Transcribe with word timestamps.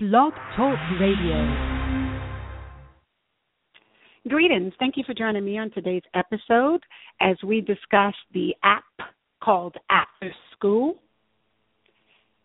Blog 0.00 0.32
Talk 0.54 0.78
Radio. 1.00 1.90
Greetings. 4.28 4.72
Thank 4.78 4.96
you 4.96 5.02
for 5.04 5.12
joining 5.12 5.44
me 5.44 5.58
on 5.58 5.72
today's 5.72 6.04
episode 6.14 6.84
as 7.20 7.36
we 7.42 7.60
discuss 7.60 8.14
the 8.32 8.54
app 8.62 8.84
called 9.42 9.74
After 9.90 10.32
School. 10.52 10.98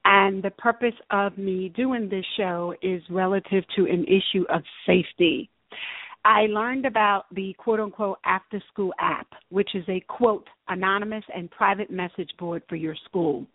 And 0.04 0.42
the 0.42 0.50
purpose 0.50 0.96
of 1.12 1.38
me 1.38 1.70
doing 1.70 2.10
this 2.10 2.26
show 2.38 2.74
is 2.82 3.04
relative 3.12 3.64
to 3.76 3.86
an 3.86 4.04
issue 4.06 4.46
of 4.50 4.64
safety. 4.88 5.48
I 6.26 6.48
learned 6.48 6.88
about 6.88 7.26
the 7.36 7.54
quote 7.60 7.80
unquote 7.80 8.18
after 8.26 8.64
school 8.72 8.96
app, 9.00 9.28
which 9.50 9.76
is 9.76 9.84
a 9.90 10.04
quote 10.08 10.48
anonymous 10.70 11.24
and 11.32 11.52
private 11.52 11.92
message 11.92 12.32
board 12.40 12.64
for 12.68 12.78
your 12.78 12.96
school. 13.06 13.46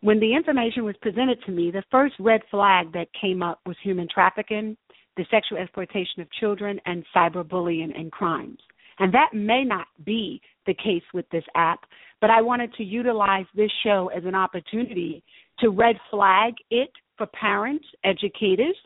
When 0.00 0.20
the 0.20 0.34
information 0.34 0.84
was 0.84 0.94
presented 1.02 1.42
to 1.44 1.50
me, 1.50 1.70
the 1.70 1.82
first 1.90 2.14
red 2.20 2.42
flag 2.50 2.92
that 2.92 3.08
came 3.20 3.42
up 3.42 3.60
was 3.66 3.76
human 3.82 4.06
trafficking, 4.12 4.76
the 5.16 5.26
sexual 5.30 5.58
exploitation 5.58 6.22
of 6.22 6.30
children, 6.38 6.80
and 6.86 7.04
cyberbullying 7.14 7.98
and 7.98 8.12
crimes. 8.12 8.58
And 9.00 9.12
that 9.12 9.34
may 9.34 9.64
not 9.64 9.86
be 10.04 10.40
the 10.66 10.74
case 10.74 11.02
with 11.12 11.28
this 11.30 11.44
app, 11.56 11.80
but 12.20 12.30
I 12.30 12.42
wanted 12.42 12.72
to 12.74 12.84
utilize 12.84 13.46
this 13.54 13.70
show 13.82 14.10
as 14.16 14.24
an 14.24 14.34
opportunity 14.34 15.22
to 15.60 15.70
red 15.70 15.96
flag 16.10 16.54
it 16.70 16.90
for 17.16 17.26
parents, 17.26 17.84
educators, 18.04 18.76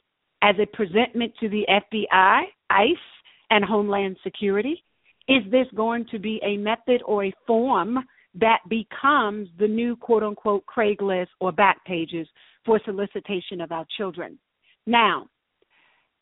as 0.42 0.56
a 0.58 0.66
presentment 0.66 1.32
to 1.40 1.48
the 1.48 1.66
FBI, 1.68 2.42
ICE, 2.70 2.96
and 3.50 3.64
Homeland 3.64 4.16
Security. 4.22 4.82
Is 5.28 5.42
this 5.50 5.66
going 5.74 6.06
to 6.10 6.18
be 6.18 6.40
a 6.42 6.56
method 6.56 7.02
or 7.04 7.24
a 7.24 7.34
form 7.46 7.98
that 8.34 8.60
becomes 8.68 9.48
the 9.58 9.68
new 9.68 9.96
quote 9.96 10.22
unquote 10.22 10.64
Craigslist 10.66 11.28
or 11.40 11.52
Backpages 11.52 12.26
for 12.64 12.80
solicitation 12.84 13.60
of 13.60 13.72
our 13.72 13.86
children. 13.96 14.38
Now, 14.86 15.28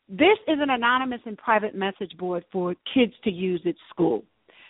this 0.09 0.37
is 0.47 0.57
an 0.59 0.69
anonymous 0.69 1.21
and 1.25 1.37
private 1.37 1.73
message 1.73 2.17
board 2.17 2.43
for 2.51 2.75
kids 2.93 3.13
to 3.23 3.31
use 3.31 3.61
at 3.65 3.75
school. 3.89 4.23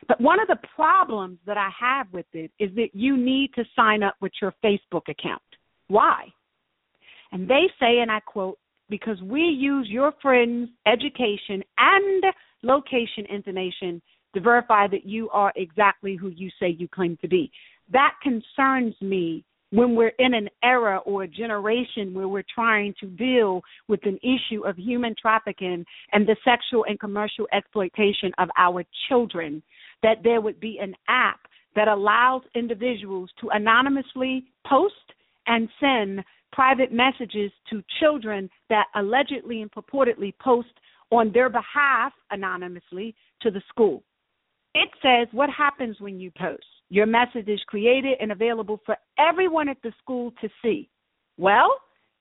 But 0.07 0.21
one 0.21 0.39
of 0.39 0.47
the 0.47 0.59
problems 0.75 1.39
that 1.45 1.57
I 1.57 1.69
have 1.79 2.07
with 2.11 2.25
it 2.33 2.51
is 2.59 2.69
that 2.75 2.89
you 2.93 3.17
need 3.17 3.51
to 3.55 3.63
sign 3.75 4.03
up 4.03 4.15
with 4.21 4.31
your 4.41 4.53
Facebook 4.63 5.07
account. 5.09 5.41
Why? 5.87 6.25
And 7.31 7.49
they 7.49 7.63
say, 7.79 7.99
and 7.99 8.11
I 8.11 8.19
quote, 8.19 8.57
because 8.89 9.21
we 9.21 9.41
use 9.41 9.87
your 9.89 10.11
friend's 10.21 10.69
education 10.85 11.63
and 11.77 12.23
location 12.61 13.25
information 13.29 14.01
to 14.33 14.41
verify 14.41 14.87
that 14.87 15.05
you 15.05 15.29
are 15.29 15.51
exactly 15.55 16.15
who 16.15 16.29
you 16.29 16.49
say 16.59 16.69
you 16.69 16.87
claim 16.87 17.17
to 17.21 17.27
be. 17.27 17.51
That 17.91 18.13
concerns 18.23 18.95
me 19.01 19.43
when 19.71 19.95
we're 19.95 20.11
in 20.19 20.33
an 20.33 20.49
era 20.63 20.97
or 21.05 21.23
a 21.23 21.27
generation 21.27 22.13
where 22.13 22.27
we're 22.27 22.43
trying 22.53 22.93
to 22.99 23.07
deal 23.07 23.61
with 23.87 24.01
an 24.05 24.19
issue 24.21 24.65
of 24.65 24.77
human 24.77 25.15
trafficking 25.19 25.85
and 26.11 26.27
the 26.27 26.35
sexual 26.43 26.85
and 26.87 26.99
commercial 26.99 27.47
exploitation 27.53 28.31
of 28.37 28.49
our 28.57 28.83
children, 29.07 29.63
that 30.03 30.17
there 30.23 30.41
would 30.41 30.59
be 30.59 30.77
an 30.81 30.93
app 31.07 31.39
that 31.75 31.87
allows 31.87 32.41
individuals 32.53 33.29
to 33.39 33.49
anonymously 33.49 34.43
post 34.67 34.95
and 35.47 35.69
send 35.79 36.21
private 36.51 36.91
messages 36.91 37.49
to 37.69 37.81
children 38.01 38.49
that 38.69 38.87
allegedly 38.95 39.61
and 39.61 39.71
purportedly 39.71 40.33
post 40.39 40.67
on 41.11 41.31
their 41.33 41.49
behalf 41.49 42.11
anonymously 42.29 43.15
to 43.41 43.49
the 43.49 43.61
school. 43.69 44.03
It 44.73 44.89
says 45.01 45.27
what 45.31 45.49
happens 45.49 45.99
when 45.99 46.19
you 46.19 46.31
post. 46.37 46.63
Your 46.89 47.05
message 47.05 47.47
is 47.47 47.61
created 47.67 48.17
and 48.19 48.31
available 48.31 48.79
for 48.85 48.97
everyone 49.17 49.69
at 49.69 49.77
the 49.83 49.93
school 50.01 50.31
to 50.41 50.49
see. 50.61 50.89
Well, 51.37 51.73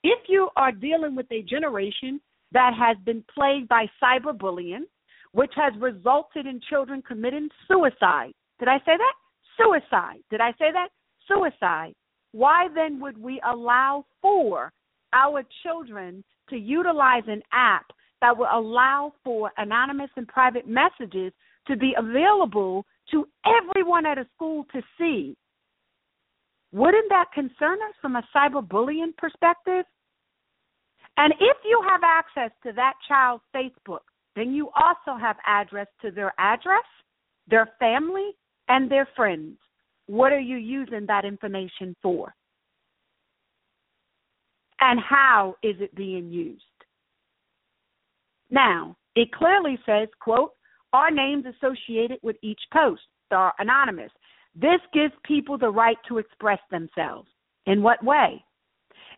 if 0.02 0.18
you 0.28 0.48
are 0.56 0.72
dealing 0.72 1.14
with 1.14 1.26
a 1.30 1.42
generation 1.42 2.20
that 2.52 2.72
has 2.78 2.96
been 3.04 3.24
plagued 3.32 3.68
by 3.68 3.86
cyberbullying, 4.02 4.84
which 5.32 5.52
has 5.56 5.72
resulted 5.80 6.46
in 6.46 6.60
children 6.68 7.02
committing 7.06 7.48
suicide, 7.68 8.32
did 8.58 8.68
I 8.68 8.78
say 8.78 8.96
that? 8.96 9.14
Suicide. 9.56 10.20
Did 10.30 10.40
I 10.40 10.50
say 10.52 10.72
that? 10.72 10.88
Suicide. 11.28 11.94
Why 12.32 12.68
then 12.74 13.00
would 13.00 13.18
we 13.18 13.40
allow 13.44 14.06
for 14.22 14.72
our 15.12 15.42
children 15.62 16.24
to 16.48 16.56
utilize 16.56 17.24
an 17.26 17.42
app 17.52 17.86
that 18.20 18.36
will 18.36 18.48
allow 18.52 19.12
for 19.24 19.50
anonymous 19.56 20.10
and 20.16 20.28
private 20.28 20.66
messages 20.68 21.32
to 21.66 21.76
be 21.76 21.94
available 21.96 22.84
to 23.10 23.26
everyone 23.46 24.06
at 24.06 24.18
a 24.18 24.26
school 24.34 24.64
to 24.72 24.82
see. 24.98 25.36
Wouldn't 26.72 27.08
that 27.08 27.26
concern 27.34 27.78
us 27.88 27.94
from 28.00 28.16
a 28.16 28.22
cyberbullying 28.34 29.16
perspective? 29.16 29.84
And 31.16 31.32
if 31.40 31.56
you 31.64 31.82
have 31.88 32.02
access 32.04 32.50
to 32.62 32.72
that 32.72 32.94
child's 33.08 33.42
Facebook, 33.54 34.00
then 34.36 34.54
you 34.54 34.70
also 34.76 35.18
have 35.18 35.36
address 35.46 35.88
to 36.02 36.10
their 36.10 36.32
address, 36.38 36.84
their 37.48 37.70
family, 37.78 38.30
and 38.68 38.90
their 38.90 39.08
friends. 39.16 39.58
What 40.06 40.32
are 40.32 40.40
you 40.40 40.56
using 40.56 41.06
that 41.06 41.24
information 41.24 41.96
for? 42.00 42.34
And 44.80 44.98
how 45.00 45.56
is 45.62 45.76
it 45.80 45.94
being 45.94 46.30
used? 46.30 46.64
Now, 48.50 48.96
it 49.14 49.32
clearly 49.32 49.78
says, 49.86 50.08
quote, 50.20 50.52
are 50.92 51.10
names 51.10 51.44
associated 51.46 52.18
with 52.22 52.36
each 52.42 52.60
post 52.72 53.02
are 53.32 53.54
anonymous. 53.58 54.10
This 54.54 54.80
gives 54.92 55.12
people 55.24 55.56
the 55.56 55.70
right 55.70 55.96
to 56.08 56.18
express 56.18 56.58
themselves. 56.70 57.28
In 57.66 57.82
what 57.82 58.02
way? 58.04 58.44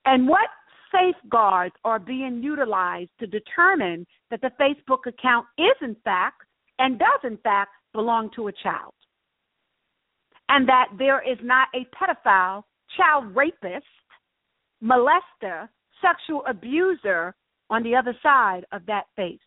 And 0.04 0.28
what 0.28 0.48
safeguards 0.92 1.74
are 1.84 1.98
being 1.98 2.42
utilized 2.42 3.10
to 3.20 3.26
determine 3.26 4.06
that 4.30 4.40
the 4.40 4.50
Facebook 4.60 5.06
account 5.06 5.46
is, 5.58 5.76
in 5.80 5.96
fact, 6.04 6.42
and 6.78 6.98
does, 6.98 7.20
in 7.24 7.38
fact, 7.38 7.70
belong 7.94 8.30
to 8.36 8.48
a 8.48 8.52
child? 8.62 8.92
And 10.48 10.68
that 10.68 10.88
there 10.98 11.22
is 11.26 11.38
not 11.42 11.68
a 11.74 11.86
pedophile, 11.96 12.64
child 12.96 13.34
rapist, 13.34 13.86
molester, 14.82 15.68
sexual 16.02 16.42
abuser 16.46 17.34
on 17.72 17.82
the 17.82 17.96
other 17.96 18.14
side 18.22 18.66
of 18.70 18.84
that 18.86 19.06
face 19.16 19.40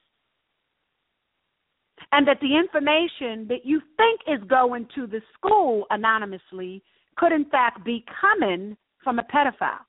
and 2.11 2.27
that 2.27 2.39
the 2.41 2.57
information 2.57 3.47
that 3.47 3.63
you 3.65 3.79
think 3.97 4.19
is 4.27 4.43
going 4.49 4.87
to 4.95 5.05
the 5.05 5.21
school 5.35 5.85
anonymously 5.91 6.81
could 7.17 7.31
in 7.31 7.45
fact 7.45 7.85
be 7.85 8.03
coming 8.19 8.75
from 9.03 9.19
a 9.19 9.23
pedophile. 9.23 9.85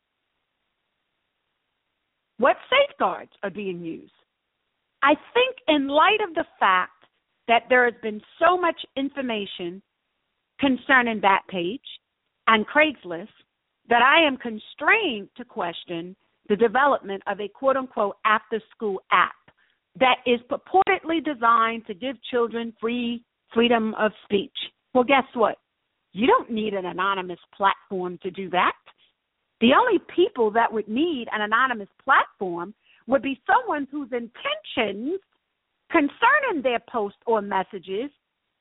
What 2.39 2.57
safeguards 2.71 3.33
are 3.43 3.51
being 3.51 3.81
used? 3.81 4.13
I 5.03 5.15
think, 5.33 5.57
in 5.69 5.89
light 5.89 6.19
of 6.27 6.35
the 6.35 6.45
fact 6.61 7.07
that 7.49 7.63
there 7.71 7.87
has 7.87 7.95
been 8.03 8.21
so 8.39 8.59
much 8.59 8.77
information 8.97 9.81
concerning 10.61 11.21
Backpage 11.21 11.79
and 12.49 12.67
Craigslist, 12.67 13.29
that 13.89 14.03
I 14.03 14.27
am 14.27 14.37
constrained 14.37 15.29
to 15.37 15.45
question 15.45 16.17
the 16.49 16.57
development 16.57 17.23
of 17.27 17.41
a 17.41 17.49
quote 17.49 17.77
unquote 17.77 18.17
after 18.25 18.61
school 18.75 19.01
app 19.11 19.35
that 19.99 20.17
is 20.27 20.41
purportedly 20.51 21.25
designed 21.25 21.87
to 21.87 21.95
give 21.95 22.17
children 22.31 22.73
free 22.81 23.25
freedom 23.53 23.95
of 23.99 24.13
speech. 24.25 24.57
Well, 24.95 25.05
guess 25.05 25.25
what? 25.35 25.57
You 26.13 26.27
don't 26.27 26.51
need 26.51 26.75
an 26.75 26.87
anonymous 26.87 27.39
platform 27.57 28.19
to 28.23 28.31
do 28.31 28.51
that. 28.51 28.73
The 29.61 29.73
only 29.79 30.01
people 30.15 30.51
that 30.53 30.73
would 30.73 30.89
need 30.89 31.29
an 31.33 31.41
anonymous 31.43 31.89
platform 32.05 32.75
would 33.07 33.23
be 33.23 33.41
someone 33.47 33.87
whose 33.91 34.09
intentions 34.13 35.21
concerning 35.91 36.63
their 36.63 36.81
post 36.91 37.17
or 37.27 37.41
messages 37.41 38.11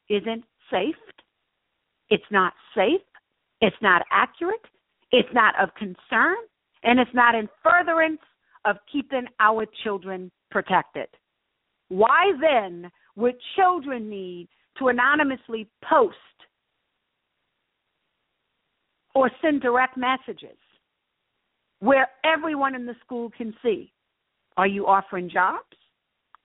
isn't 0.09 0.44
safe. 0.72 0.95
It's 2.09 2.24
not 2.31 2.53
safe. 2.75 3.01
It's 3.62 3.75
not 3.81 4.03
accurate. 4.12 4.62
It's 5.12 5.29
not 5.34 5.56
of 5.62 5.74
concern. 5.75 6.35
And 6.85 7.00
it's 7.00 7.13
not 7.13 7.35
in 7.35 7.50
furtherance 7.63 8.22
of 8.63 8.78
keeping 8.91 9.25
our 9.40 9.66
children 9.84 10.31
protected. 10.51 11.07
Why 11.89 12.31
then 12.39 12.89
would 13.15 13.36
children 13.56 14.10
need 14.10 14.48
to 14.77 14.88
anonymously 14.88 15.68
post 15.88 16.15
or 19.13 19.31
send 19.42 19.62
direct 19.62 19.98
messages 19.98 20.57
where 21.80 22.07
everyone 22.24 22.75
in 22.75 22.86
the 22.86 22.95
school 23.04 23.31
can 23.36 23.54
see? 23.63 23.92
Are 24.57 24.68
you 24.68 24.88
offering 24.88 25.30
jobs, 25.30 25.77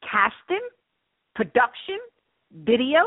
casting, 0.02 0.66
production, 1.34 1.98
videos? 2.64 3.04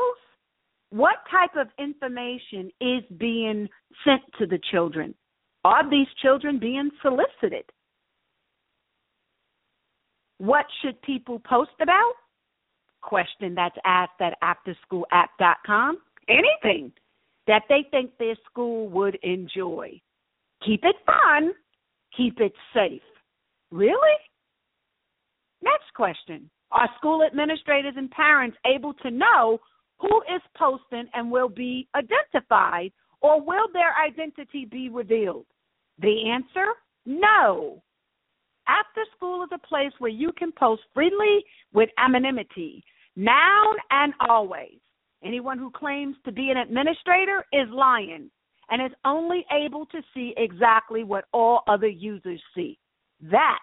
What 0.90 1.16
type 1.30 1.56
of 1.56 1.66
information 1.78 2.70
is 2.80 3.02
being 3.18 3.68
sent 4.04 4.22
to 4.38 4.46
the 4.46 4.60
children? 4.70 5.14
Are 5.64 5.88
these 5.88 6.08
children 6.20 6.58
being 6.58 6.90
solicited? 7.00 7.64
What 10.38 10.66
should 10.82 11.00
people 11.02 11.40
post 11.40 11.70
about? 11.80 12.12
question 13.04 13.54
that's 13.54 13.76
asked 13.84 14.20
at 14.20 14.34
afterschoolapp.com. 14.42 15.98
Anything 16.28 16.90
that 17.46 17.62
they 17.68 17.86
think 17.90 18.10
their 18.18 18.36
school 18.50 18.88
would 18.88 19.16
enjoy. 19.22 20.00
Keep 20.64 20.84
it 20.84 20.96
fun, 21.04 21.52
keep 22.16 22.40
it 22.40 22.52
safe. 22.72 23.02
Really? 23.70 24.18
Next 25.62 25.92
question 25.94 26.50
Are 26.72 26.88
school 26.98 27.22
administrators 27.22 27.94
and 27.96 28.10
parents 28.10 28.56
able 28.66 28.94
to 28.94 29.10
know 29.10 29.58
who 29.98 30.22
is 30.34 30.42
posting 30.56 31.06
and 31.14 31.30
will 31.30 31.48
be 31.48 31.86
identified, 31.94 32.90
or 33.20 33.40
will 33.40 33.68
their 33.72 33.94
identity 34.02 34.64
be 34.64 34.88
revealed? 34.88 35.46
The 35.98 36.30
answer 36.30 36.72
no. 37.06 37.82
After 38.66 39.02
school 39.16 39.42
is 39.44 39.50
a 39.52 39.66
place 39.66 39.92
where 39.98 40.10
you 40.10 40.32
can 40.36 40.50
post 40.52 40.82
freely 40.94 41.44
with 41.72 41.90
anonymity, 41.98 42.82
now 43.14 43.72
and 43.90 44.14
always. 44.28 44.78
Anyone 45.22 45.58
who 45.58 45.70
claims 45.70 46.16
to 46.24 46.32
be 46.32 46.50
an 46.50 46.56
administrator 46.56 47.44
is 47.52 47.68
lying 47.70 48.30
and 48.70 48.82
is 48.82 48.96
only 49.04 49.44
able 49.52 49.86
to 49.86 50.00
see 50.14 50.34
exactly 50.36 51.04
what 51.04 51.26
all 51.32 51.62
other 51.68 51.88
users 51.88 52.42
see. 52.54 52.78
That, 53.30 53.58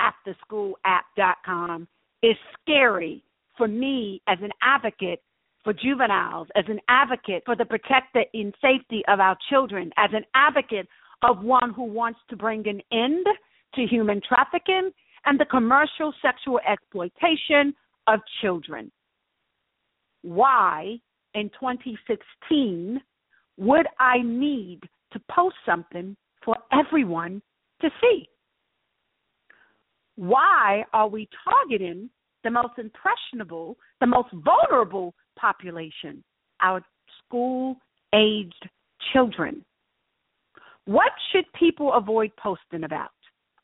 afterschoolapp.com, 0.00 1.88
is 2.22 2.36
scary 2.60 3.22
for 3.56 3.68
me 3.68 4.22
as 4.26 4.38
an 4.42 4.50
advocate 4.62 5.22
for 5.64 5.72
juveniles, 5.72 6.48
as 6.56 6.64
an 6.68 6.80
advocate 6.88 7.42
for 7.44 7.56
the 7.56 7.64
protected 7.64 8.26
and 8.32 8.54
safety 8.62 9.02
of 9.08 9.20
our 9.20 9.36
children, 9.50 9.90
as 9.98 10.10
an 10.12 10.24
advocate 10.34 10.86
of 11.22 11.42
one 11.42 11.72
who 11.74 11.84
wants 11.84 12.20
to 12.30 12.36
bring 12.36 12.66
an 12.68 12.80
end 12.92 13.26
to 13.74 13.86
human 13.86 14.20
trafficking 14.26 14.90
and 15.26 15.38
the 15.38 15.44
commercial 15.44 16.12
sexual 16.22 16.60
exploitation 16.68 17.74
of 18.06 18.20
children. 18.40 18.90
Why, 20.22 20.96
in 21.34 21.50
2016, 21.50 23.00
would 23.58 23.86
I 23.98 24.18
need 24.22 24.80
to 25.12 25.20
post 25.30 25.56
something 25.66 26.16
for 26.44 26.56
everyone 26.72 27.42
to 27.82 27.90
see? 28.00 28.26
Why 30.16 30.84
are 30.92 31.08
we 31.08 31.28
targeting 31.44 32.10
the 32.44 32.50
most 32.50 32.78
impressionable, 32.78 33.76
the 34.00 34.06
most 34.06 34.28
vulnerable 34.32 35.14
population, 35.38 36.22
our 36.60 36.82
school 37.24 37.76
aged 38.14 38.68
children? 39.12 39.64
What 40.90 41.12
should 41.30 41.44
people 41.52 41.92
avoid 41.92 42.32
posting 42.36 42.82
about? 42.82 43.12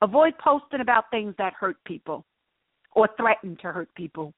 Avoid 0.00 0.34
posting 0.38 0.80
about 0.80 1.10
things 1.10 1.34
that 1.38 1.54
hurt 1.58 1.76
people 1.84 2.24
or 2.94 3.08
threaten 3.16 3.56
to 3.62 3.72
hurt 3.72 3.92
people. 3.96 4.32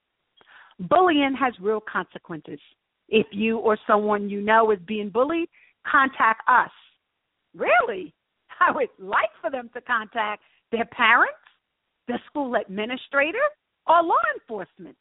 Bullying 0.79 1.35
has 1.39 1.53
real 1.61 1.81
consequences. 1.81 2.59
If 3.07 3.27
you 3.31 3.59
or 3.59 3.77
someone 3.85 4.27
you 4.27 4.41
know 4.41 4.71
is 4.71 4.79
being 4.87 5.11
bullied, 5.11 5.49
contact 5.85 6.41
us. 6.47 6.71
Really? 7.53 8.11
I 8.59 8.71
would 8.71 8.89
like 8.97 9.29
for 9.39 9.51
them 9.51 9.69
to 9.75 9.81
contact 9.81 10.41
their 10.71 10.85
parents, 10.85 11.37
the 12.07 12.17
school 12.25 12.55
administrator, 12.55 13.37
or 13.85 14.01
law 14.01 14.15
enforcement. 14.35 14.97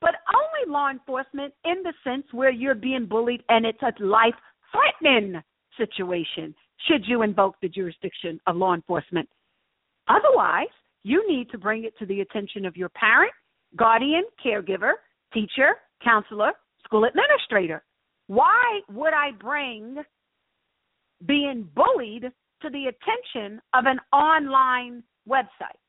But 0.00 0.14
only 0.34 0.72
law 0.72 0.88
enforcement 0.88 1.52
in 1.66 1.82
the 1.82 1.92
sense 2.02 2.24
where 2.32 2.50
you're 2.50 2.74
being 2.74 3.04
bullied 3.04 3.42
and 3.50 3.66
it's 3.66 3.82
a 3.82 3.92
life 4.02 4.32
threatening 4.72 5.42
situation 5.76 6.54
should 6.86 7.04
you 7.06 7.22
invoke 7.22 7.56
the 7.60 7.68
jurisdiction 7.68 8.40
of 8.46 8.56
law 8.56 8.74
enforcement. 8.74 9.28
Otherwise, 10.08 10.68
you 11.02 11.26
need 11.28 11.50
to 11.50 11.58
bring 11.58 11.84
it 11.84 11.96
to 11.98 12.06
the 12.06 12.20
attention 12.20 12.64
of 12.64 12.76
your 12.76 12.88
parent, 12.90 13.32
guardian, 13.76 14.24
caregiver, 14.44 14.92
teacher, 15.32 15.76
counselor, 16.02 16.52
school 16.84 17.04
administrator. 17.04 17.82
Why 18.26 18.80
would 18.90 19.12
I 19.12 19.32
bring 19.38 19.96
being 21.26 21.68
bullied 21.74 22.24
to 22.62 22.70
the 22.70 22.86
attention 22.86 23.60
of 23.74 23.84
an 23.86 23.98
online 24.12 25.02
website? 25.28 25.80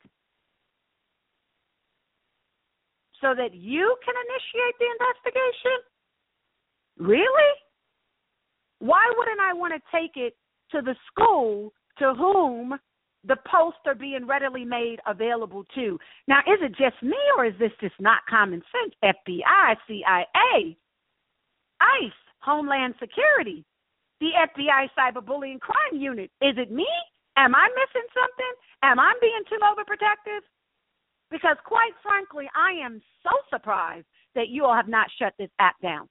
So 3.21 3.33
that 3.35 3.53
you 3.53 3.95
can 4.05 4.13
initiate 4.27 4.75
the 4.79 4.85
investigation? 4.99 5.77
Really? 6.97 7.53
Why 8.79 9.11
wouldn't 9.17 9.39
I 9.39 9.53
want 9.53 9.73
to 9.73 9.97
take 9.97 10.11
it 10.15 10.35
to 10.71 10.81
the 10.81 10.95
school 11.11 11.73
to 11.99 12.13
whom 12.13 12.77
the 13.27 13.37
posts 13.49 13.81
are 13.85 13.95
being 13.95 14.27
readily 14.27 14.65
made 14.65 14.99
available 15.07 15.65
to. 15.75 15.97
Now, 16.27 16.39
is 16.41 16.59
it 16.61 16.75
just 16.77 17.01
me 17.01 17.17
or 17.37 17.45
is 17.45 17.53
this 17.59 17.71
just 17.81 17.95
not 17.99 18.19
common 18.29 18.61
sense? 18.71 18.93
FBI, 19.03 19.75
CIA, 19.87 20.77
ICE, 21.81 22.19
Homeland 22.39 22.93
Security, 22.99 23.65
the 24.19 24.29
FBI 24.37 24.89
Cyberbullying 24.97 25.59
Crime 25.59 25.99
Unit. 25.99 26.29
Is 26.41 26.55
it 26.57 26.71
me? 26.71 26.87
Am 27.37 27.55
I 27.55 27.67
missing 27.69 28.07
something? 28.13 28.53
Am 28.83 28.99
I 28.99 29.13
being 29.19 29.43
too 29.49 29.59
overprotective? 29.61 30.41
Because 31.31 31.57
quite 31.65 31.91
frankly, 32.03 32.47
I 32.55 32.85
am 32.85 33.01
so 33.23 33.31
surprised 33.49 34.05
that 34.35 34.49
you 34.49 34.65
all 34.65 34.75
have 34.75 34.87
not 34.87 35.07
shut 35.19 35.33
this 35.39 35.49
app 35.59 35.75
down. 35.81 36.07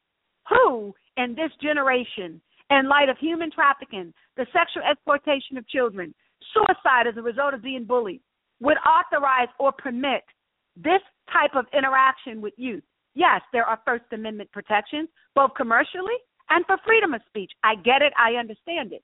Who 0.51 0.95
in 1.17 1.35
this 1.35 1.51
generation, 1.63 2.41
in 2.71 2.89
light 2.89 3.09
of 3.09 3.19
human 3.19 3.51
trafficking, 3.51 4.13
the 4.37 4.47
sexual 4.53 4.83
exploitation 4.89 5.57
of 5.57 5.69
children, 5.69 6.15
suicide 6.53 7.07
as 7.07 7.17
a 7.17 7.23
result 7.23 7.55
of 7.55 7.63
being 7.63 7.85
bullied 7.85 8.21
would 8.61 8.77
authorize 8.79 9.49
or 9.59 9.73
permit 9.73 10.23
this 10.77 11.03
type 11.33 11.55
of 11.55 11.67
interaction 11.77 12.41
with 12.41 12.55
youth. 12.57 12.83
Yes, 13.15 13.41
there 13.53 13.65
are 13.65 13.81
First 13.85 14.05
Amendment 14.13 14.51
protections, 14.53 15.09
both 15.35 15.53
commercially 15.57 16.17
and 16.51 16.65
for 16.67 16.77
freedom 16.85 17.15
of 17.15 17.23
speech. 17.29 17.53
I 17.63 17.77
get 17.77 18.03
it, 18.03 18.13
I 18.19 18.39
understand 18.39 18.93
it. 18.93 19.03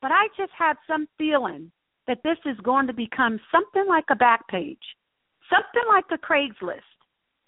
But 0.00 0.10
I 0.10 0.28
just 0.36 0.52
have 0.58 0.76
some 0.86 1.06
feeling 1.18 1.70
that 2.08 2.18
this 2.24 2.38
is 2.46 2.58
going 2.62 2.86
to 2.86 2.92
become 2.92 3.38
something 3.52 3.86
like 3.88 4.04
a 4.10 4.16
Backpage, 4.16 4.82
something 5.48 5.86
like 5.88 6.04
a 6.10 6.18
Craigslist 6.18 6.80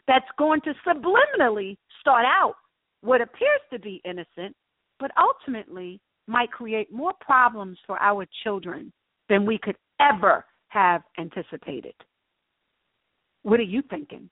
that's 0.07 0.29
going 0.39 0.61
to 0.63 0.75
subliminally 0.87 1.77
start 2.01 2.25
out 2.27 2.55
what 3.01 3.21
appears 3.21 3.61
to 3.73 3.79
be 3.79 4.01
innocent, 4.05 4.55
but 5.01 5.11
ultimately 5.19 6.01
might 6.27 6.51
create 6.51 6.93
more 6.93 7.13
problems 7.21 7.79
for 7.87 8.01
our 8.01 8.27
children 8.43 8.93
than 9.29 9.47
we 9.47 9.59
could 9.59 9.77
ever 10.01 10.45
have 10.69 11.03
anticipated. 11.19 11.95
What 13.43 13.61
are 13.61 13.65
you 13.65 13.83
thinking? 13.91 14.29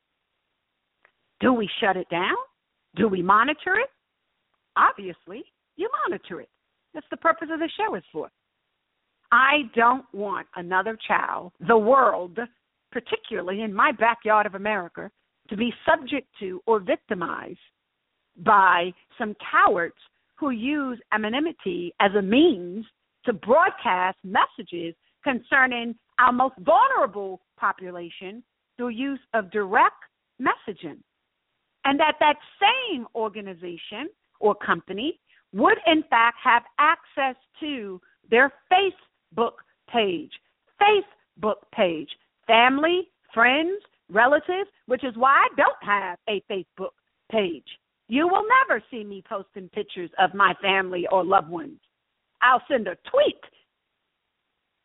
Do 1.41 1.53
we 1.53 1.69
shut 1.81 1.97
it 1.97 2.09
down? 2.11 2.37
Do 2.97 3.09
we 3.09 3.23
monitor 3.23 3.76
it? 3.76 3.91
Obviously, 4.76 5.44
you 5.76 5.91
monitor 6.09 6.41
it. 6.41 6.49
That's 6.94 7.06
the 7.11 7.17
purpose 7.17 7.49
of 7.53 7.59
the 7.59 7.70
show 7.76 7.94
is 7.94 8.05
for. 8.12 8.31
I 9.31 9.62
don't 9.75 10.05
want 10.12 10.47
another 10.56 10.99
child, 11.09 11.53
the 11.67 11.76
world, 11.76 12.38
particularly 12.91 13.62
in 13.62 13.73
my 13.73 13.93
backyard 13.93 14.47
of 14.47 14.55
America, 14.55 15.11
to 15.49 15.57
be 15.57 15.73
subject 15.87 16.28
to 16.40 16.61
or 16.66 16.81
victimized 16.81 17.59
by 18.45 18.92
some 19.19 19.35
cowards 19.50 19.95
who 20.36 20.50
use 20.50 20.98
anonymity 21.12 21.92
as 22.00 22.10
a 22.16 22.22
means 22.22 22.84
to 23.24 23.32
broadcast 23.32 24.18
messages 24.24 24.94
concerning 25.22 25.94
our 26.18 26.32
most 26.32 26.54
vulnerable 26.58 27.40
population 27.58 28.42
through 28.76 28.88
use 28.88 29.20
of 29.34 29.50
direct 29.50 29.96
messaging. 30.40 30.98
And 31.84 31.98
that 31.98 32.16
that 32.20 32.36
same 32.60 33.06
organization 33.14 34.08
or 34.40 34.54
company 34.54 35.18
would 35.52 35.78
in 35.86 36.02
fact 36.10 36.36
have 36.42 36.62
access 36.78 37.36
to 37.60 38.00
their 38.30 38.52
Facebook 38.72 39.52
page, 39.92 40.30
Facebook 40.80 41.56
page, 41.74 42.08
family, 42.46 43.08
friends, 43.34 43.80
relatives, 44.10 44.70
which 44.86 45.04
is 45.04 45.16
why 45.16 45.32
I 45.32 45.48
don't 45.56 45.82
have 45.82 46.18
a 46.28 46.42
Facebook 46.50 46.92
page. 47.30 47.66
You 48.12 48.28
will 48.28 48.45
never 48.69 48.83
see 48.90 49.04
me 49.04 49.25
posting 49.26 49.71
pictures 49.71 50.11
of 50.19 50.35
my 50.35 50.52
family 50.61 51.07
or 51.11 51.25
loved 51.25 51.49
ones. 51.49 51.81
I'll 52.42 52.61
send 52.71 52.87
a 52.87 52.95
tweet 53.11 53.40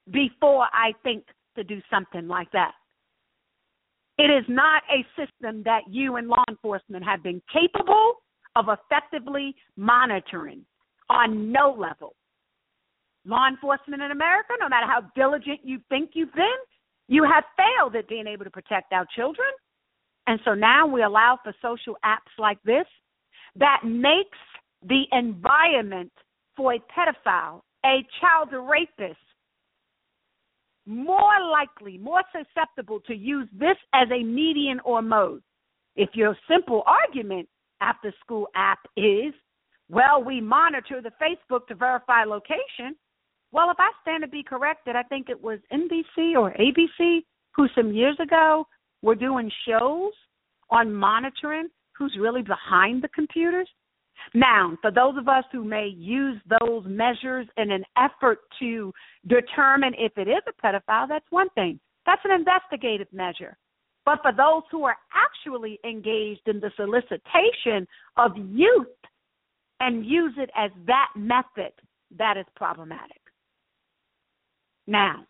before 0.10 0.66
I 0.72 0.94
think 1.04 1.26
to 1.58 1.66
do 1.66 1.82
something 1.90 2.30
like 2.30 2.50
that. 2.54 2.72
It 4.18 4.32
is 4.32 4.46
not 4.48 4.82
a 4.90 5.06
system 5.20 5.62
that 5.64 5.82
you 5.90 6.16
and 6.16 6.30
law 6.30 6.42
enforcement 6.50 7.04
have 7.04 7.22
been 7.22 7.42
capable 7.52 8.14
of 8.56 8.68
effectively 8.70 9.54
monitoring 9.76 10.62
on 11.10 11.52
no 11.52 11.76
level. 11.78 12.16
Law 13.26 13.46
enforcement 13.50 14.02
in 14.02 14.12
America, 14.12 14.54
no 14.62 14.70
matter 14.70 14.88
how 14.88 15.02
diligent 15.18 15.60
you 15.66 15.80
think 15.90 16.12
you've 16.14 16.34
been, 16.34 16.60
you 17.10 17.26
have 17.26 17.44
failed 17.58 17.94
at 17.98 18.08
being 18.08 18.26
able 18.26 18.46
to 18.46 18.52
protect 18.52 18.94
our 18.94 19.06
children. 19.18 19.50
And 20.28 20.40
so 20.46 20.54
now 20.54 20.88
we 20.88 21.04
allow 21.04 21.38
for 21.44 21.54
social 21.62 21.98
apps 22.06 22.32
like 22.40 22.64
this 22.64 22.86
that 23.60 23.82
makes 23.86 24.38
the 24.88 25.04
environment 25.12 26.12
for 26.56 26.74
a 26.74 26.80
pedophile, 26.80 27.62
a 27.86 28.06
child 28.22 28.50
rapist, 28.52 29.20
more 30.86 31.40
likely, 31.52 31.98
more 31.98 32.22
susceptible 32.32 33.00
to 33.02 33.14
use 33.14 33.48
this 33.52 33.76
as 33.94 34.08
a 34.12 34.24
median 34.24 34.80
or 34.86 35.02
mode. 35.02 35.42
If 35.96 36.10
your 36.14 36.38
simple 36.50 36.84
argument 36.86 37.50
after 37.82 38.14
school 38.24 38.48
app 38.56 38.80
is, 38.96 39.34
well, 39.90 40.24
we 40.24 40.42
monitor 40.42 41.02
the 41.02 41.12
Facebook 41.22 41.68
to 41.68 41.76
verify 41.76 42.24
location. 42.24 42.96
Well, 43.52 43.70
if 43.70 43.78
I 43.80 43.90
stand 44.02 44.24
to 44.24 44.28
be 44.28 44.44
corrected, 44.44 44.96
I 44.96 45.04
think 45.04 45.30
it 45.30 45.42
was 45.42 45.60
NBC 45.72 46.36
or 46.36 46.54
ABC 46.54 47.22
who 47.56 47.68
some 47.76 47.92
years 47.92 48.18
ago 48.22 48.66
we're 49.02 49.16
doing 49.16 49.52
shows 49.68 50.12
on 50.70 50.94
monitoring 50.94 51.68
who's 51.98 52.16
really 52.20 52.42
behind 52.42 53.04
the 53.04 53.10
computers. 53.10 53.70
Now, 54.34 54.78
for 54.82 54.92
those 54.92 55.18
of 55.18 55.28
us 55.28 55.44
who 55.52 55.64
may 55.64 55.88
use 55.88 56.40
those 56.60 56.84
measures 56.86 57.48
in 57.58 57.72
an 57.72 57.84
effort 57.98 58.40
to 58.60 58.92
determine 59.28 59.94
if 59.98 60.18
it 60.18 60.28
is 60.28 60.42
a 60.48 60.66
pedophile, 60.66 61.08
that's 61.08 61.26
one 61.30 61.50
thing. 61.50 61.80
That's 62.06 62.22
an 62.26 62.32
investigative 62.32 63.08
measure. 63.12 63.58
But 64.06 64.22
for 64.22 64.32
those 64.32 64.64
who 64.72 64.86
are 64.86 64.96
actually 65.14 65.80
engaged 65.84 66.48
in 66.48 66.60
the 66.60 66.72
solicitation 66.76 67.86
of 68.16 68.32
youth 68.38 68.88
and 69.80 70.06
use 70.06 70.34
it 70.38 70.50
as 70.56 70.72
that 70.88 71.10
method, 71.16 71.74
that 72.18 72.38
is 72.38 72.46
problematic. 72.56 73.22
Now, 74.88 75.26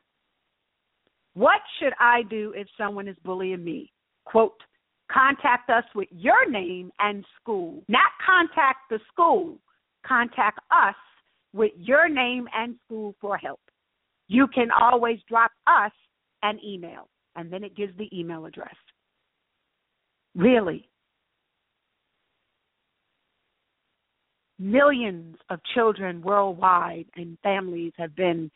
what 1.33 1.61
should 1.79 1.93
I 1.99 2.23
do 2.29 2.53
if 2.55 2.67
someone 2.77 3.07
is 3.07 3.17
bullying 3.23 3.63
me? 3.63 3.91
Quote, 4.25 4.61
contact 5.11 5.69
us 5.69 5.83
with 5.95 6.07
your 6.11 6.49
name 6.49 6.91
and 6.99 7.25
school. 7.41 7.83
Not 7.87 8.11
contact 8.25 8.89
the 8.89 8.99
school. 9.11 9.57
Contact 10.05 10.59
us 10.71 10.95
with 11.53 11.71
your 11.77 12.09
name 12.09 12.47
and 12.53 12.75
school 12.85 13.15
for 13.19 13.37
help. 13.37 13.59
You 14.27 14.47
can 14.47 14.67
always 14.79 15.19
drop 15.29 15.51
us 15.67 15.91
an 16.43 16.59
email, 16.65 17.07
and 17.35 17.51
then 17.51 17.63
it 17.63 17.75
gives 17.75 17.97
the 17.97 18.09
email 18.17 18.45
address. 18.45 18.75
Really? 20.35 20.87
Millions 24.59 25.37
of 25.49 25.59
children 25.73 26.21
worldwide 26.21 27.05
and 27.15 27.37
families 27.43 27.93
have 27.97 28.15
been 28.15 28.51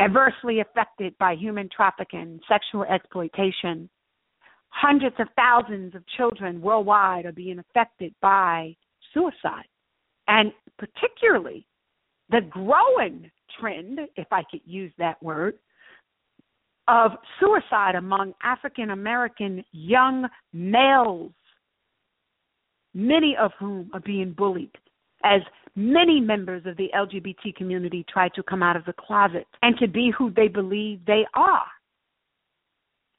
adversely 0.00 0.60
affected 0.60 1.16
by 1.18 1.34
human 1.34 1.68
trafficking, 1.74 2.40
sexual 2.48 2.84
exploitation, 2.84 3.88
hundreds 4.74 5.14
of 5.20 5.28
thousands 5.36 5.94
of 5.94 6.02
children 6.16 6.60
worldwide 6.60 7.26
are 7.26 7.32
being 7.32 7.60
affected 7.60 8.12
by 8.20 8.74
suicide. 9.12 9.66
And 10.26 10.52
particularly 10.78 11.66
the 12.30 12.40
growing 12.50 13.30
trend, 13.58 14.00
if 14.16 14.26
I 14.32 14.42
could 14.50 14.62
use 14.64 14.92
that 14.98 15.22
word, 15.22 15.54
of 16.88 17.12
suicide 17.40 17.94
among 17.94 18.34
African 18.42 18.90
American 18.90 19.64
young 19.72 20.26
males, 20.52 21.32
many 22.94 23.36
of 23.40 23.52
whom 23.58 23.90
are 23.94 24.00
being 24.00 24.32
bullied, 24.32 24.72
as 25.22 25.40
many 25.76 26.20
members 26.20 26.66
of 26.66 26.76
the 26.76 26.90
LGBT 26.94 27.54
community 27.56 28.04
try 28.12 28.28
to 28.30 28.42
come 28.42 28.62
out 28.62 28.76
of 28.76 28.84
the 28.84 28.92
closet 28.92 29.46
and 29.62 29.78
to 29.78 29.86
be 29.86 30.12
who 30.16 30.30
they 30.32 30.48
believe 30.48 31.00
they 31.06 31.24
are 31.34 31.64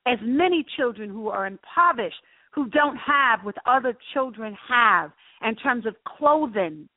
as 0.06 0.20
many 0.22 0.66
children 0.78 1.10
who 1.10 1.30
are 1.30 1.48
impoverished, 1.48 2.16
who 2.54 2.70
don't 2.70 2.98
have 2.98 3.44
what 3.44 3.56
other 3.66 3.98
children 4.14 4.56
have 4.68 5.12
in 5.46 5.56
terms 5.56 5.86
of 5.86 5.96
clothing, 6.18 6.88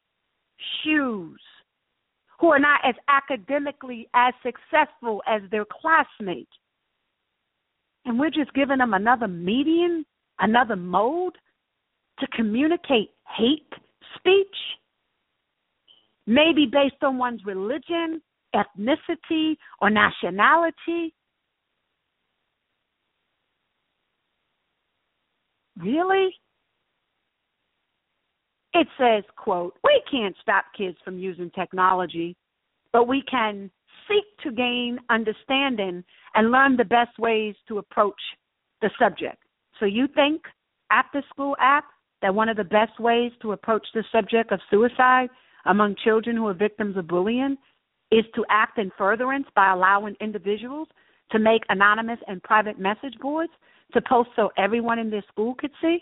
shoes, 0.82 1.40
who 2.40 2.48
are 2.48 2.58
not 2.58 2.80
as 2.84 2.94
academically 3.08 4.08
as 4.14 4.32
successful 4.42 5.22
as 5.26 5.42
their 5.50 5.64
classmates. 5.64 6.50
And 8.04 8.18
we're 8.18 8.30
just 8.30 8.54
giving 8.54 8.78
them 8.78 8.94
another 8.94 9.28
medium, 9.28 10.06
another 10.38 10.76
mode 10.76 11.36
to 12.20 12.26
communicate 12.28 13.10
hate 13.36 13.72
speech, 14.16 14.46
maybe 16.26 16.66
based 16.70 17.02
on 17.02 17.18
one's 17.18 17.44
religion, 17.44 18.22
ethnicity, 18.54 19.56
or 19.80 19.90
nationality. 19.90 21.14
Really? 25.78 26.34
It 28.74 28.86
says, 28.98 29.24
quote, 29.36 29.74
we 29.82 30.02
can't 30.10 30.36
stop 30.42 30.66
kids 30.76 30.96
from 31.04 31.18
using 31.18 31.50
technology, 31.50 32.36
but 32.92 33.08
we 33.08 33.22
can 33.30 33.70
seek 34.08 34.24
to 34.42 34.52
gain 34.52 34.98
understanding 35.10 36.04
and 36.34 36.50
learn 36.50 36.76
the 36.76 36.84
best 36.84 37.18
ways 37.18 37.54
to 37.68 37.78
approach 37.78 38.20
the 38.82 38.90
subject. 38.98 39.42
So 39.80 39.86
you 39.86 40.06
think 40.14 40.42
after 40.90 41.22
school 41.30 41.56
app 41.60 41.84
that 42.22 42.34
one 42.34 42.48
of 42.48 42.56
the 42.56 42.64
best 42.64 42.98
ways 42.98 43.32
to 43.42 43.52
approach 43.52 43.86
the 43.94 44.04
subject 44.10 44.52
of 44.52 44.60
suicide 44.70 45.28
among 45.66 45.96
children 46.04 46.36
who 46.36 46.46
are 46.46 46.54
victims 46.54 46.96
of 46.96 47.06
bullying 47.06 47.56
is 48.10 48.24
to 48.34 48.44
act 48.50 48.78
in 48.78 48.90
furtherance 48.96 49.46
by 49.54 49.72
allowing 49.72 50.16
individuals 50.20 50.88
to 51.30 51.38
make 51.38 51.62
anonymous 51.68 52.18
and 52.26 52.42
private 52.42 52.78
message 52.78 53.14
boards 53.20 53.52
to 53.92 54.00
post 54.02 54.30
so 54.36 54.50
everyone 54.56 54.98
in 54.98 55.10
their 55.10 55.24
school 55.28 55.54
could 55.54 55.72
see? 55.80 55.98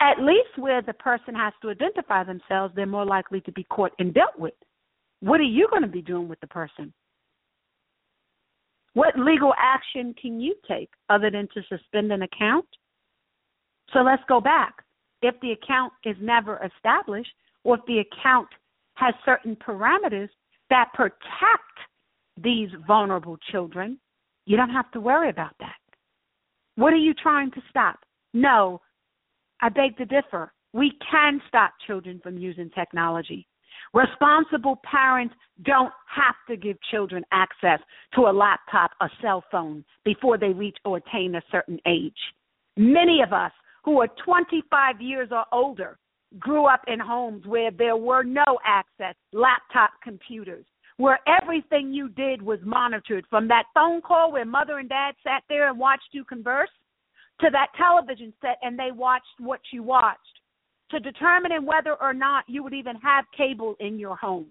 At 0.00 0.20
least 0.20 0.58
where 0.58 0.82
the 0.82 0.92
person 0.94 1.34
has 1.34 1.52
to 1.62 1.70
identify 1.70 2.24
themselves, 2.24 2.74
they're 2.74 2.86
more 2.86 3.06
likely 3.06 3.40
to 3.42 3.52
be 3.52 3.64
caught 3.64 3.92
and 3.98 4.12
dealt 4.12 4.38
with. 4.38 4.54
What 5.20 5.40
are 5.40 5.44
you 5.44 5.68
going 5.70 5.82
to 5.82 5.88
be 5.88 6.02
doing 6.02 6.28
with 6.28 6.40
the 6.40 6.46
person? 6.46 6.92
What 8.94 9.18
legal 9.18 9.54
action 9.56 10.14
can 10.20 10.40
you 10.40 10.54
take 10.68 10.90
other 11.08 11.30
than 11.30 11.48
to 11.54 11.62
suspend 11.68 12.12
an 12.12 12.22
account? 12.22 12.66
So 13.92 14.00
let's 14.00 14.22
go 14.28 14.40
back. 14.40 14.74
If 15.22 15.34
the 15.40 15.52
account 15.52 15.92
is 16.04 16.16
never 16.20 16.60
established, 16.76 17.30
or 17.64 17.76
if 17.76 17.80
the 17.86 18.00
account 18.00 18.48
has 18.94 19.14
certain 19.24 19.56
parameters 19.56 20.28
that 20.68 20.92
protect 20.94 21.18
these 22.42 22.68
vulnerable 22.86 23.38
children, 23.50 23.98
you 24.46 24.56
don't 24.56 24.70
have 24.70 24.90
to 24.92 25.00
worry 25.00 25.30
about 25.30 25.54
that. 25.60 25.76
What 26.76 26.92
are 26.92 26.96
you 26.96 27.14
trying 27.14 27.50
to 27.52 27.62
stop? 27.70 27.98
No, 28.32 28.80
I 29.60 29.68
beg 29.68 29.96
to 29.98 30.04
differ. 30.04 30.52
We 30.72 30.92
can 31.10 31.40
stop 31.48 31.74
children 31.86 32.20
from 32.22 32.38
using 32.38 32.70
technology. 32.70 33.46
Responsible 33.94 34.80
parents 34.90 35.34
don't 35.64 35.92
have 36.14 36.34
to 36.48 36.56
give 36.56 36.78
children 36.90 37.24
access 37.30 37.78
to 38.14 38.22
a 38.22 38.32
laptop, 38.32 38.92
a 39.02 39.08
cell 39.20 39.44
phone 39.50 39.84
before 40.04 40.38
they 40.38 40.48
reach 40.48 40.76
or 40.84 40.96
attain 40.96 41.34
a 41.34 41.42
certain 41.50 41.78
age. 41.86 42.16
Many 42.76 43.20
of 43.22 43.34
us 43.34 43.52
who 43.84 44.00
are 44.00 44.08
25 44.24 45.00
years 45.00 45.28
or 45.30 45.44
older 45.52 45.98
grew 46.38 46.64
up 46.64 46.80
in 46.86 46.98
homes 46.98 47.44
where 47.46 47.70
there 47.70 47.96
were 47.96 48.22
no 48.24 48.58
access, 48.64 49.14
laptop 49.32 49.90
computers, 50.02 50.64
where 51.02 51.18
everything 51.26 51.92
you 51.92 52.08
did 52.10 52.40
was 52.40 52.60
monitored 52.64 53.24
from 53.28 53.48
that 53.48 53.64
phone 53.74 54.00
call 54.00 54.30
where 54.30 54.44
mother 54.44 54.78
and 54.78 54.88
dad 54.88 55.16
sat 55.24 55.42
there 55.48 55.68
and 55.68 55.76
watched 55.76 56.10
you 56.12 56.24
converse 56.24 56.70
to 57.40 57.48
that 57.50 57.66
television 57.76 58.32
set 58.40 58.56
and 58.62 58.78
they 58.78 58.92
watched 58.94 59.40
what 59.40 59.58
you 59.72 59.82
watched 59.82 60.20
to 60.92 61.00
determining 61.00 61.66
whether 61.66 62.00
or 62.00 62.14
not 62.14 62.44
you 62.46 62.62
would 62.62 62.72
even 62.72 62.94
have 62.94 63.24
cable 63.36 63.74
in 63.80 63.98
your 63.98 64.14
home. 64.14 64.46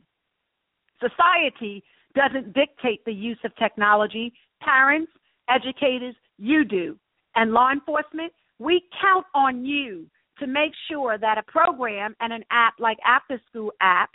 Society 0.99 1.81
doesn't 2.15 2.53
dictate 2.53 2.99
the 3.05 3.13
use 3.13 3.39
of 3.45 3.55
technology. 3.55 4.33
Parents, 4.61 5.11
educators, 5.49 6.15
you 6.37 6.65
do. 6.65 6.97
And 7.35 7.53
law 7.53 7.71
enforcement, 7.71 8.33
we 8.59 8.83
count 9.01 9.25
on 9.33 9.63
you 9.63 10.05
to 10.39 10.47
make 10.47 10.73
sure 10.89 11.17
that 11.17 11.37
a 11.37 11.49
program 11.49 12.13
and 12.19 12.33
an 12.33 12.43
app 12.51 12.73
like 12.77 12.97
After 13.07 13.39
School 13.49 13.71
app 13.79 14.09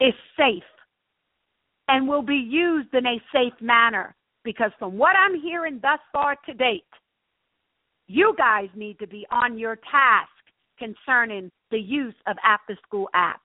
is 0.00 0.14
safe 0.34 0.62
and 1.88 2.08
will 2.08 2.22
be 2.22 2.36
used 2.36 2.94
in 2.94 3.06
a 3.06 3.20
safe 3.32 3.60
manner. 3.60 4.14
Because 4.44 4.72
from 4.78 4.98
what 4.98 5.16
I'm 5.16 5.40
hearing 5.40 5.78
thus 5.80 6.00
far 6.12 6.36
to 6.46 6.54
date, 6.54 6.84
you 8.06 8.34
guys 8.36 8.68
need 8.74 8.98
to 8.98 9.06
be 9.06 9.26
on 9.30 9.58
your 9.58 9.76
task 9.90 10.28
concerning 10.78 11.50
the 11.70 11.78
use 11.78 12.14
of 12.26 12.36
after 12.44 12.76
school 12.86 13.08
app 13.14 13.40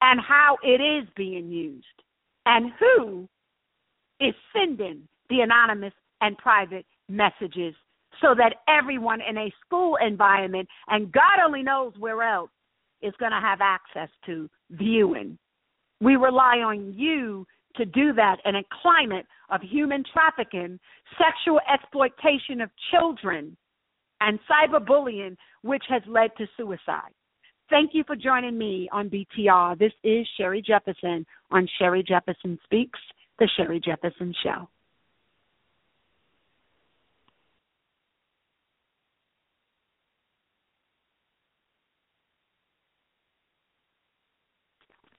and 0.00 0.20
how 0.20 0.56
it 0.62 0.80
is 0.80 1.06
being 1.14 1.50
used 1.50 1.84
and 2.46 2.72
who 2.78 3.28
is 4.20 4.34
sending 4.54 5.02
the 5.28 5.40
anonymous 5.40 5.92
and 6.20 6.36
private 6.38 6.86
messages 7.08 7.74
so 8.20 8.34
that 8.34 8.56
everyone 8.68 9.20
in 9.20 9.36
a 9.36 9.52
school 9.64 9.96
environment 9.96 10.68
and 10.88 11.12
God 11.12 11.44
only 11.44 11.62
knows 11.62 11.92
where 11.98 12.22
else 12.22 12.50
is 13.02 13.14
going 13.18 13.32
to 13.32 13.40
have 13.40 13.60
access 13.60 14.08
to 14.26 14.48
viewing. 14.70 15.38
We 16.00 16.16
rely 16.16 16.58
on 16.58 16.94
you 16.96 17.46
to 17.76 17.84
do 17.84 18.12
that 18.14 18.36
in 18.44 18.56
a 18.56 18.64
climate 18.82 19.26
of 19.50 19.60
human 19.62 20.04
trafficking, 20.12 20.78
sexual 21.18 21.60
exploitation 21.72 22.60
of 22.60 22.70
children, 22.90 23.56
and 24.20 24.38
cyberbullying, 24.50 25.36
which 25.62 25.84
has 25.88 26.02
led 26.06 26.30
to 26.36 26.46
suicide. 26.56 27.12
Thank 27.70 27.90
you 27.94 28.04
for 28.06 28.16
joining 28.16 28.58
me 28.58 28.88
on 28.92 29.08
BTR. 29.08 29.78
This 29.78 29.92
is 30.02 30.26
Sherri 30.36 30.60
Jefferson 30.60 31.24
on 31.50 31.68
Sherri 31.78 32.02
Jefferson 32.02 32.58
Speaks, 32.64 32.98
The 33.38 33.48
Sherri 33.56 33.80
Jefferson 33.80 34.34
Show. 34.42 34.68